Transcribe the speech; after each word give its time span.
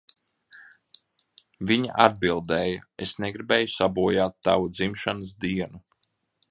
Viņa 1.71 1.97
atbildēja, 2.05 2.81
"Es 3.07 3.13
negribēju 3.25 3.73
sabojāt 3.77 4.39
tavu 4.49 4.75
dzimšanas 4.79 5.37
dienu." 5.47 5.89